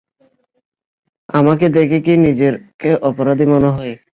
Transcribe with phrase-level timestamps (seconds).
[1.29, 3.93] আমাকে দেখে কী নিজেকে অপরাধী মনে হয়।